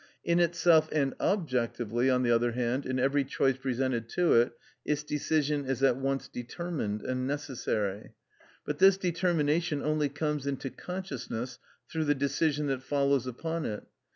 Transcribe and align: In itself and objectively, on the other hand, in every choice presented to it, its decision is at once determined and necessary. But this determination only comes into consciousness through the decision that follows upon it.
In 0.23 0.39
itself 0.39 0.89
and 0.91 1.13
objectively, 1.19 2.09
on 2.09 2.23
the 2.23 2.31
other 2.31 2.53
hand, 2.53 2.87
in 2.87 2.97
every 2.97 3.23
choice 3.23 3.55
presented 3.55 4.09
to 4.09 4.33
it, 4.33 4.53
its 4.83 5.03
decision 5.03 5.65
is 5.65 5.83
at 5.83 5.95
once 5.95 6.27
determined 6.27 7.03
and 7.03 7.27
necessary. 7.27 8.13
But 8.65 8.79
this 8.79 8.97
determination 8.97 9.83
only 9.83 10.09
comes 10.09 10.47
into 10.47 10.71
consciousness 10.71 11.59
through 11.87 12.05
the 12.05 12.15
decision 12.15 12.65
that 12.65 12.81
follows 12.81 13.27
upon 13.27 13.63
it. 13.67 13.83